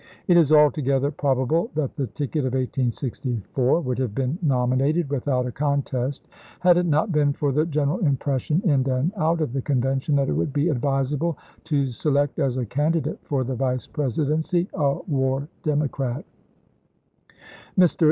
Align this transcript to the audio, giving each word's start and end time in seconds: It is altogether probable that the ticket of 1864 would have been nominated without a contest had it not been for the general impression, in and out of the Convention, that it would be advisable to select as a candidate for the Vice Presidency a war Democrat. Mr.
It 0.27 0.35
is 0.35 0.51
altogether 0.51 1.11
probable 1.11 1.69
that 1.75 1.95
the 1.95 2.07
ticket 2.07 2.39
of 2.45 2.53
1864 2.55 3.81
would 3.81 3.99
have 3.99 4.15
been 4.15 4.39
nominated 4.41 5.11
without 5.11 5.45
a 5.45 5.51
contest 5.51 6.27
had 6.61 6.77
it 6.77 6.87
not 6.87 7.11
been 7.11 7.33
for 7.33 7.51
the 7.51 7.67
general 7.67 7.99
impression, 7.99 8.63
in 8.65 8.89
and 8.89 9.13
out 9.15 9.41
of 9.41 9.53
the 9.53 9.61
Convention, 9.61 10.15
that 10.15 10.27
it 10.27 10.33
would 10.33 10.53
be 10.53 10.69
advisable 10.69 11.37
to 11.65 11.89
select 11.91 12.39
as 12.39 12.57
a 12.57 12.65
candidate 12.65 13.19
for 13.21 13.43
the 13.43 13.53
Vice 13.53 13.85
Presidency 13.85 14.67
a 14.73 14.93
war 15.07 15.47
Democrat. 15.63 16.25
Mr. 17.77 17.97